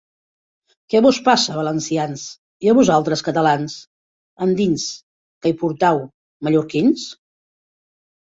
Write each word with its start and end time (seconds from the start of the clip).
Què 0.93 0.99
vos 1.05 1.17
passa, 1.25 1.57
valencians? 1.57 2.23
I 2.67 2.71
a 2.71 2.75
vosaltres, 2.79 3.23
catalans? 3.27 3.75
Endins, 4.45 4.87
què 5.43 5.51
hi 5.53 5.57
portau, 5.65 6.01
mallorquins? 6.49 7.05